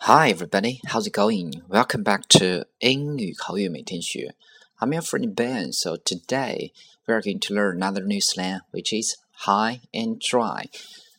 [0.00, 0.80] Hi, everybody.
[0.86, 1.62] How's it going?
[1.68, 4.34] Welcome back to 英语口语每天学.
[4.78, 5.72] I'm your friend Ben.
[5.72, 6.72] So today
[7.06, 10.66] we are going to learn another new slang, which is high and dry.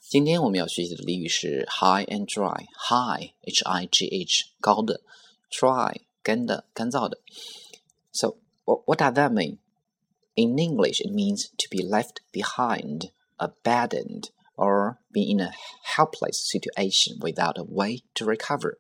[0.02, 2.66] 今天我们要学习的俚语是 high and dry.
[2.90, 5.02] High, H-I-G-H，高的；
[5.50, 7.20] dry，干的、干燥的。
[8.12, 9.58] So what what does that mean?
[10.36, 15.52] In English, it means to be left behind, abandoned or be in a
[15.84, 18.78] helpless situation without a way to recover，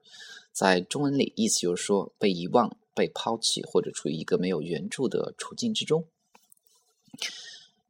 [0.51, 6.07] 在中文里意思就是说被遗忘、被抛弃或者处于一个没有援助的处境之中。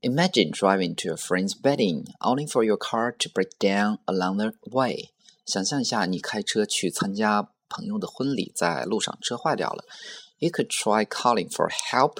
[0.02, 4.53] Imagine driving to a friend's wedding only for your car to break down along the
[4.70, 5.12] way。
[5.45, 9.85] 想象一下，你开车去参加朋友的婚礼，在路上车坏掉了。
[10.40, 12.17] You could try calling for help,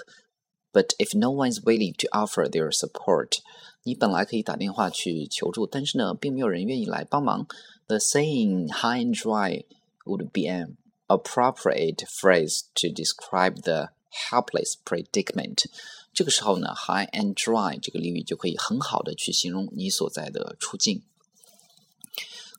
[0.72, 3.40] but if no one's willing to offer their support,
[3.84, 7.48] 你本来可以打电话去求助，但是呢，并没有人愿意来帮忙。
[7.88, 9.66] The saying "high and dry"
[10.06, 13.90] would be an appropriate phrase to describe the
[14.30, 15.66] helpless predicament。
[16.14, 21.04] 这个时候呢，"high and dry" 这个俚语就可以很好的去形容你所在的处境。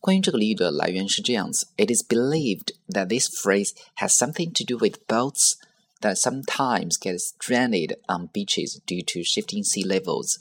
[0.01, 5.55] 关于这个俚语的来源是这样子：It is believed that this phrase has something to do with boats
[6.01, 10.37] that sometimes get stranded on beaches due to shifting sea levels。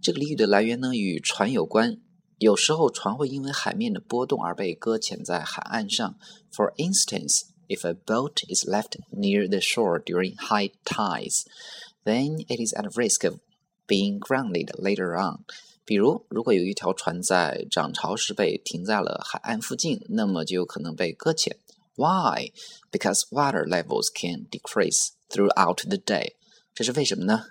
[0.00, 1.98] 这个俚语的来源呢，与船有关。
[2.38, 6.16] 有时候船会因为海面的波动而被搁浅在海岸上。
[6.52, 11.42] For instance, if a boat is left near the shore during high tides,
[12.04, 13.40] then it is at risk of
[13.88, 15.44] being grounded later on.
[15.84, 21.56] 比如，如果有一条船在涨潮时被停在了海岸附近，那么就有可能被搁浅。
[21.96, 22.52] Why?
[22.90, 26.36] Because water levels can decrease throughout the day.
[26.74, 27.46] 这是为什么呢？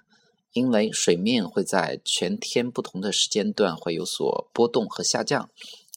[0.53, 5.49] 因为水面会在全天不同的时间段会有所波动和下降。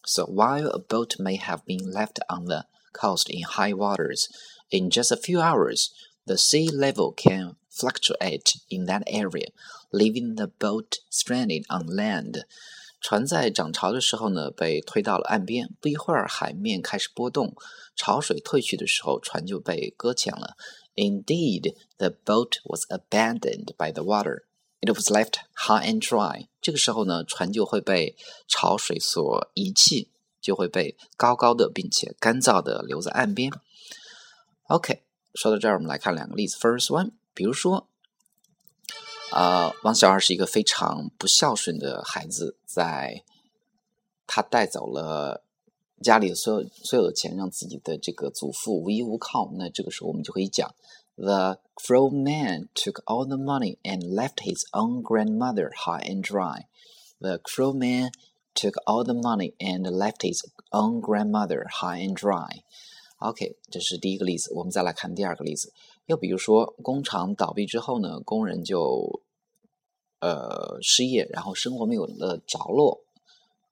[0.05, 4.27] So while a boat may have been left on the coast in high waters,
[4.71, 5.91] in just a few hours,
[6.27, 9.49] the sea level can fluctuate in that area,
[9.93, 12.45] leaving the boat stranded on land.
[13.08, 15.70] 船在涨潮的时候呢，被推到了岸边。
[15.80, 17.56] 不一会儿，海面开始波动，
[17.96, 20.56] 潮水退去的时候，船就被搁浅了。
[20.96, 24.46] Indeed, the boat was abandoned by the water.
[24.82, 26.48] It was left high and dry.
[26.60, 28.16] 这个时候呢，船就会被
[28.48, 30.10] 潮水所遗弃，
[30.42, 33.52] 就会被高高的并且干燥的留在岸边。
[34.70, 35.04] OK，
[35.36, 36.58] 说到这儿，我们来看两个例子。
[36.58, 37.88] First one，比如说，
[39.36, 43.22] 呃，王小二是一个非常不孝顺的孩子，在
[44.26, 45.44] 他带走了。
[46.02, 50.74] 家里的所有所有的钱让自己的这个祖父无依无靠，那这个时候我们就可以讲
[51.16, 56.66] ：The cruel man took all the money and left his own grandmother high and dry.
[57.20, 58.12] The cruel man
[58.54, 62.64] took all the money and left his own grandmother high and dry.
[63.20, 64.54] OK，这是第一个例子。
[64.54, 65.74] 我们再来看第二个例子。
[66.08, 69.22] 又比如说，工厂倒闭之后呢，工人就
[70.21, 73.05] 呃失业，然后生活没有了着落。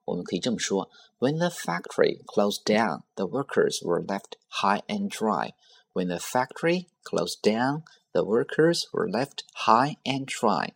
[0.04, 5.52] 我们可以这么说：When the factory closed down, the workers were left high and dry.
[5.92, 10.74] When the factory closed down, the workers were left high and dry.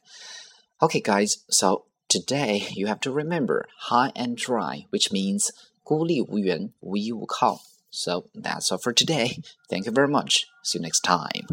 [0.81, 5.51] Okay, guys, so today you have to remember high and dry, which means
[5.83, 7.61] 孤立无援、无依无靠.
[7.91, 9.43] So that's all for today.
[9.69, 10.47] Thank you very much.
[10.63, 11.47] See you next time.